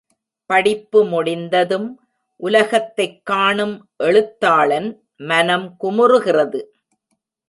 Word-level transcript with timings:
படிப்பு 0.45 1.05
முடிந்ததும் 1.05 2.01
உலகத்தைக் 2.35 3.25
காணும் 3.25 3.89
எழுத்தாளன் 3.97 5.07
மனம் 5.17 5.75
குமுறுகிறது. 5.83 6.63